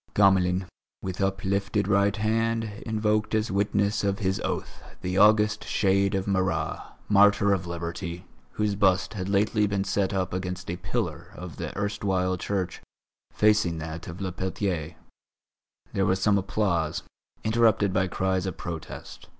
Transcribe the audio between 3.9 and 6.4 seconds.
of his oath the august shade of